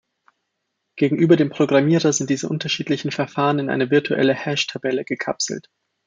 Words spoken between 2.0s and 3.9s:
sind diese unterschiedlichen Verfahren in